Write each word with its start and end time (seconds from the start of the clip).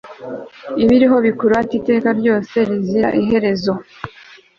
ibiriho 0.83 1.17
bikurate 1.25 1.73
iteka 1.79 2.09
ryose 2.19 2.55
rizira 2.67 3.09
iherezo 3.21 3.73